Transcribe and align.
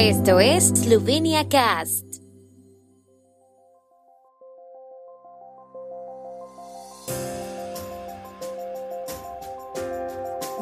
Esto 0.00 0.38
es 0.38 0.68
Slovenia 0.68 1.48
Cast. 1.48 2.04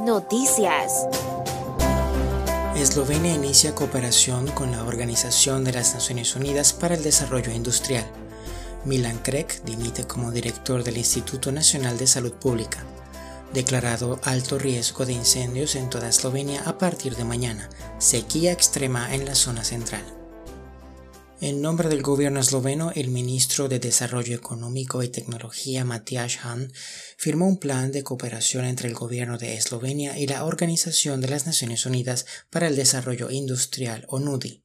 Noticias. 0.07 1.07
Eslovenia 2.77 3.35
inicia 3.35 3.75
cooperación 3.75 4.47
con 4.53 4.73
la 4.73 4.83
Organización 4.85 5.65
de 5.65 5.73
las 5.75 5.93
Naciones 5.93 6.35
Unidas 6.35 6.73
para 6.73 6.95
el 6.95 7.03
Desarrollo 7.03 7.53
Industrial. 7.53 8.07
Milan 8.87 9.19
Krek 9.19 9.63
dimite 9.65 10.07
como 10.07 10.33
director 10.33 10.83
del 10.83 10.97
Instituto 10.97 11.53
Nacional 11.53 11.99
de 11.99 12.07
Salud 12.07 12.33
Pública. 12.33 12.87
Declarado 13.53 14.21
alto 14.23 14.59
riesgo 14.59 15.07
de 15.07 15.13
incendios 15.13 15.77
en 15.77 15.89
toda 15.89 16.09
Eslovenia 16.09 16.63
a 16.63 16.79
partir 16.79 17.17
de 17.17 17.25
mañana. 17.25 17.71
Sequía 17.99 18.53
extrema 18.53 19.15
en 19.15 19.25
la 19.25 19.35
zona 19.35 19.65
central. 19.65 20.05
En 21.41 21.61
nombre 21.61 21.91
del 21.91 22.03
gobierno 22.03 22.41
esloveno, 22.41 22.93
el 22.95 23.11
ministro 23.11 23.69
de 23.69 23.79
Desarrollo 23.79 24.35
Económico 24.35 25.03
y 25.03 25.09
Tecnología 25.09 25.85
Matías 25.85 26.39
Han 26.45 26.73
firmó 27.19 27.47
un 27.47 27.59
plan 27.59 27.93
de 27.93 28.03
cooperación 28.03 28.65
entre 28.65 28.89
el 28.89 28.95
gobierno 28.95 29.37
de 29.37 29.55
Eslovenia 29.55 30.19
y 30.19 30.27
la 30.27 30.47
Organización 30.47 31.21
de 31.21 31.29
las 31.29 31.45
Naciones 31.45 31.85
Unidas 31.85 32.25
para 32.49 32.69
el 32.69 32.75
Desarrollo 32.75 33.31
Industrial, 33.31 34.07
ONUDI. 34.09 34.63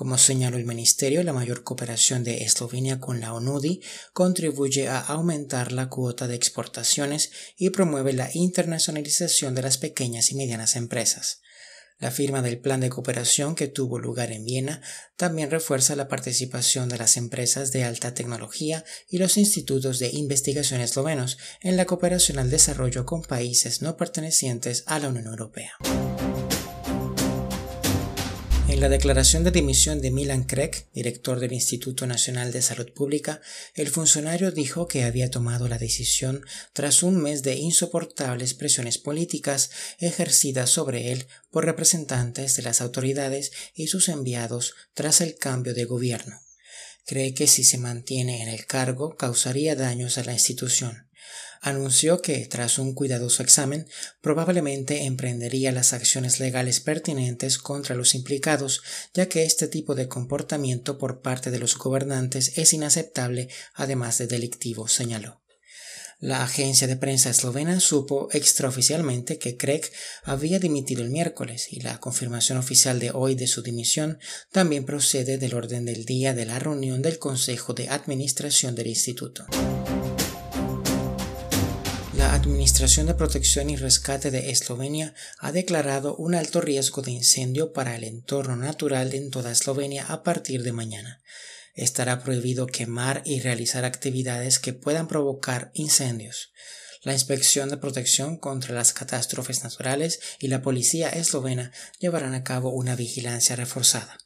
Como 0.00 0.16
señaló 0.16 0.56
el 0.56 0.64
ministerio, 0.64 1.22
la 1.22 1.34
mayor 1.34 1.62
cooperación 1.62 2.24
de 2.24 2.42
Eslovenia 2.44 3.00
con 3.00 3.20
la 3.20 3.34
ONUDI 3.34 3.82
contribuye 4.14 4.88
a 4.88 4.98
aumentar 4.98 5.72
la 5.72 5.90
cuota 5.90 6.26
de 6.26 6.36
exportaciones 6.36 7.30
y 7.58 7.68
promueve 7.68 8.14
la 8.14 8.30
internacionalización 8.32 9.54
de 9.54 9.60
las 9.60 9.76
pequeñas 9.76 10.32
y 10.32 10.36
medianas 10.36 10.74
empresas. 10.76 11.42
La 11.98 12.10
firma 12.10 12.40
del 12.40 12.58
plan 12.58 12.80
de 12.80 12.88
cooperación 12.88 13.54
que 13.54 13.68
tuvo 13.68 13.98
lugar 13.98 14.32
en 14.32 14.46
Viena 14.46 14.80
también 15.16 15.50
refuerza 15.50 15.94
la 15.96 16.08
participación 16.08 16.88
de 16.88 16.96
las 16.96 17.18
empresas 17.18 17.70
de 17.70 17.84
alta 17.84 18.14
tecnología 18.14 18.86
y 19.06 19.18
los 19.18 19.36
institutos 19.36 19.98
de 19.98 20.08
investigación 20.14 20.80
eslovenos 20.80 21.36
en 21.60 21.76
la 21.76 21.84
cooperación 21.84 22.38
al 22.38 22.48
desarrollo 22.48 23.04
con 23.04 23.20
países 23.20 23.82
no 23.82 23.98
pertenecientes 23.98 24.82
a 24.86 24.98
la 24.98 25.08
Unión 25.08 25.26
Europea. 25.26 25.72
En 28.70 28.78
la 28.78 28.88
declaración 28.88 29.42
de 29.42 29.50
dimisión 29.50 30.00
de 30.00 30.12
Milan 30.12 30.44
Krek, 30.44 30.92
director 30.92 31.40
del 31.40 31.52
Instituto 31.52 32.06
Nacional 32.06 32.52
de 32.52 32.62
Salud 32.62 32.92
Pública, 32.92 33.40
el 33.74 33.88
funcionario 33.88 34.52
dijo 34.52 34.86
que 34.86 35.02
había 35.02 35.28
tomado 35.28 35.66
la 35.66 35.76
decisión 35.76 36.44
tras 36.72 37.02
un 37.02 37.20
mes 37.20 37.42
de 37.42 37.56
insoportables 37.56 38.54
presiones 38.54 38.96
políticas 38.96 39.72
ejercidas 39.98 40.70
sobre 40.70 41.10
él 41.10 41.26
por 41.50 41.64
representantes 41.64 42.54
de 42.54 42.62
las 42.62 42.80
autoridades 42.80 43.50
y 43.74 43.88
sus 43.88 44.08
enviados 44.08 44.74
tras 44.94 45.20
el 45.20 45.36
cambio 45.36 45.74
de 45.74 45.84
gobierno. 45.84 46.40
Cree 47.06 47.34
que 47.34 47.48
si 47.48 47.64
se 47.64 47.76
mantiene 47.76 48.40
en 48.40 48.48
el 48.48 48.66
cargo 48.66 49.16
causaría 49.16 49.74
daños 49.74 50.16
a 50.16 50.22
la 50.22 50.32
institución 50.32 51.09
anunció 51.60 52.22
que, 52.22 52.46
tras 52.46 52.78
un 52.78 52.94
cuidadoso 52.94 53.42
examen, 53.42 53.86
probablemente 54.20 55.04
emprendería 55.04 55.72
las 55.72 55.92
acciones 55.92 56.40
legales 56.40 56.80
pertinentes 56.80 57.58
contra 57.58 57.94
los 57.94 58.14
implicados, 58.14 58.82
ya 59.14 59.28
que 59.28 59.44
este 59.44 59.68
tipo 59.68 59.94
de 59.94 60.08
comportamiento 60.08 60.98
por 60.98 61.20
parte 61.20 61.50
de 61.50 61.58
los 61.58 61.76
gobernantes 61.76 62.56
es 62.58 62.72
inaceptable, 62.72 63.48
además 63.74 64.18
de 64.18 64.26
delictivo, 64.26 64.88
señaló. 64.88 65.40
La 66.22 66.42
agencia 66.42 66.86
de 66.86 66.96
prensa 66.96 67.30
eslovena 67.30 67.80
supo 67.80 68.28
extraoficialmente 68.32 69.38
que 69.38 69.56
Craig 69.56 69.84
había 70.22 70.58
dimitido 70.58 71.02
el 71.02 71.08
miércoles 71.08 71.68
y 71.72 71.80
la 71.80 71.98
confirmación 71.98 72.58
oficial 72.58 72.98
de 72.98 73.10
hoy 73.10 73.36
de 73.36 73.46
su 73.46 73.62
dimisión 73.62 74.18
también 74.52 74.84
procede 74.84 75.38
del 75.38 75.54
orden 75.54 75.86
del 75.86 76.04
día 76.04 76.34
de 76.34 76.44
la 76.44 76.58
reunión 76.58 77.00
del 77.00 77.18
Consejo 77.18 77.72
de 77.72 77.88
Administración 77.88 78.74
del 78.74 78.88
Instituto. 78.88 79.46
Administración 82.40 83.06
de 83.06 83.12
Protección 83.12 83.68
y 83.68 83.76
Rescate 83.76 84.30
de 84.30 84.50
Eslovenia 84.50 85.14
ha 85.40 85.52
declarado 85.52 86.16
un 86.16 86.34
alto 86.34 86.62
riesgo 86.62 87.02
de 87.02 87.10
incendio 87.10 87.74
para 87.74 87.94
el 87.96 88.02
entorno 88.02 88.56
natural 88.56 89.12
en 89.12 89.30
toda 89.30 89.52
Eslovenia 89.52 90.06
a 90.06 90.22
partir 90.22 90.62
de 90.62 90.72
mañana. 90.72 91.20
Estará 91.74 92.24
prohibido 92.24 92.66
quemar 92.66 93.20
y 93.26 93.40
realizar 93.40 93.84
actividades 93.84 94.58
que 94.58 94.72
puedan 94.72 95.06
provocar 95.06 95.70
incendios. 95.74 96.50
La 97.02 97.12
Inspección 97.12 97.68
de 97.68 97.76
Protección 97.76 98.38
contra 98.38 98.74
las 98.74 98.94
Catástrofes 98.94 99.62
Naturales 99.62 100.18
y 100.38 100.48
la 100.48 100.62
Policía 100.62 101.10
eslovena 101.10 101.72
llevarán 101.98 102.32
a 102.32 102.42
cabo 102.42 102.70
una 102.70 102.96
vigilancia 102.96 103.54
reforzada. 103.54 104.16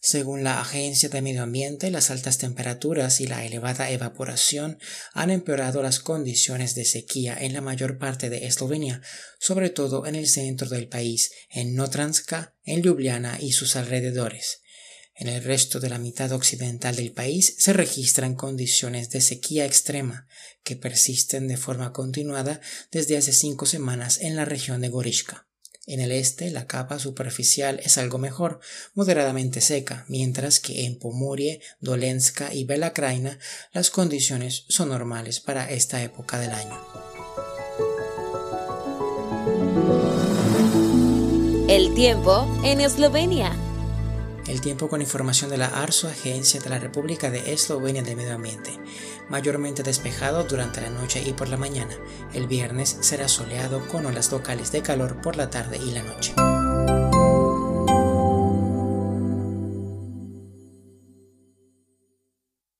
Según 0.00 0.44
la 0.44 0.60
Agencia 0.60 1.08
de 1.08 1.22
Medio 1.22 1.42
Ambiente, 1.42 1.90
las 1.90 2.10
altas 2.10 2.38
temperaturas 2.38 3.20
y 3.20 3.26
la 3.26 3.44
elevada 3.44 3.90
evaporación 3.90 4.78
han 5.12 5.30
empeorado 5.30 5.82
las 5.82 5.98
condiciones 5.98 6.76
de 6.76 6.84
sequía 6.84 7.36
en 7.38 7.52
la 7.52 7.60
mayor 7.60 7.98
parte 7.98 8.30
de 8.30 8.46
Eslovenia, 8.46 9.02
sobre 9.40 9.70
todo 9.70 10.06
en 10.06 10.14
el 10.14 10.28
centro 10.28 10.68
del 10.68 10.88
país, 10.88 11.32
en 11.50 11.74
Notranska, 11.74 12.54
en 12.62 12.82
Ljubljana 12.82 13.38
y 13.40 13.52
sus 13.52 13.74
alrededores. 13.74 14.62
En 15.16 15.26
el 15.26 15.42
resto 15.42 15.80
de 15.80 15.88
la 15.88 15.98
mitad 15.98 16.30
occidental 16.30 16.94
del 16.94 17.10
país 17.10 17.56
se 17.58 17.72
registran 17.72 18.36
condiciones 18.36 19.10
de 19.10 19.20
sequía 19.20 19.66
extrema 19.66 20.28
que 20.62 20.76
persisten 20.76 21.48
de 21.48 21.56
forma 21.56 21.92
continuada 21.92 22.60
desde 22.92 23.16
hace 23.16 23.32
cinco 23.32 23.66
semanas 23.66 24.20
en 24.20 24.36
la 24.36 24.44
región 24.44 24.80
de 24.80 24.90
Gorishka. 24.90 25.47
En 25.88 26.00
el 26.00 26.12
este, 26.12 26.50
la 26.50 26.66
capa 26.66 26.98
superficial 26.98 27.80
es 27.82 27.96
algo 27.96 28.18
mejor, 28.18 28.60
moderadamente 28.94 29.62
seca, 29.62 30.04
mientras 30.06 30.60
que 30.60 30.84
en 30.84 30.98
Pomorie, 30.98 31.62
Dolenska 31.80 32.52
y 32.52 32.64
Belakraina 32.64 33.38
las 33.72 33.88
condiciones 33.88 34.66
son 34.68 34.90
normales 34.90 35.40
para 35.40 35.70
esta 35.70 36.02
época 36.02 36.38
del 36.38 36.50
año. 36.50 36.78
El 41.70 41.94
tiempo 41.94 42.46
en 42.64 42.82
Eslovenia. 42.82 43.56
El 44.48 44.62
tiempo 44.62 44.88
con 44.88 45.02
información 45.02 45.50
de 45.50 45.58
la 45.58 45.66
ARSO, 45.66 46.08
Agencia 46.08 46.58
de 46.58 46.70
la 46.70 46.78
República 46.78 47.30
de 47.30 47.52
Eslovenia 47.52 48.02
de 48.02 48.16
Medio 48.16 48.34
Ambiente. 48.34 48.80
Mayormente 49.28 49.82
despejado 49.82 50.44
durante 50.44 50.80
la 50.80 50.88
noche 50.88 51.22
y 51.24 51.34
por 51.34 51.50
la 51.50 51.58
mañana. 51.58 51.94
El 52.32 52.46
viernes 52.46 52.96
será 53.02 53.28
soleado 53.28 53.86
con 53.88 54.06
olas 54.06 54.32
locales 54.32 54.72
de 54.72 54.80
calor 54.80 55.20
por 55.20 55.36
la 55.36 55.50
tarde 55.50 55.76
y 55.76 55.90
la 55.90 56.02
noche. 56.02 56.34